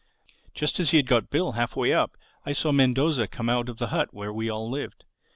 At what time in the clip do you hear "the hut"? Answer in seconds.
3.77-4.09